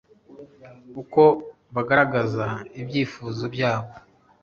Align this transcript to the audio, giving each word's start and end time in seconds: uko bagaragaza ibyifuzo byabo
uko 1.01 1.21
bagaragaza 1.75 2.45
ibyifuzo 2.81 3.43
byabo 3.53 3.91